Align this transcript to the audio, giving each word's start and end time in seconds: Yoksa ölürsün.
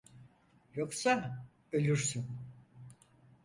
Yoksa 0.75 1.39
ölürsün. 1.71 2.25